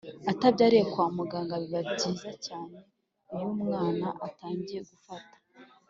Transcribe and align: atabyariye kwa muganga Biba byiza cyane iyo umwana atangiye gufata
atabyariye 0.31 0.83
kwa 0.91 1.05
muganga 1.17 1.55
Biba 1.61 1.81
byiza 1.91 2.29
cyane 2.45 2.77
iyo 3.33 3.45
umwana 3.55 4.07
atangiye 4.27 4.81
gufata 4.89 5.35